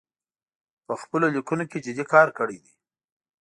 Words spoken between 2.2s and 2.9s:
کړی دی